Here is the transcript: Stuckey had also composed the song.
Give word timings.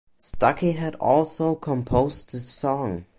Stuckey 0.19 0.77
had 0.77 0.95
also 0.95 1.53
composed 1.53 2.31
the 2.31 2.39
song. 2.39 3.05